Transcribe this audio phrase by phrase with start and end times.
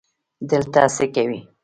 [0.49, 1.39] دلته څه کوې؟